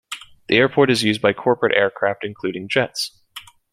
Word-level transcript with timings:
The 0.47 0.57
airport 0.57 0.89
is 0.89 1.03
used 1.03 1.21
by 1.21 1.31
corporate 1.33 1.75
aircraft 1.77 2.25
including 2.25 2.67
jets. 2.67 3.21